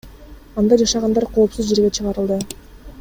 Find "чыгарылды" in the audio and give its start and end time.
1.99-2.41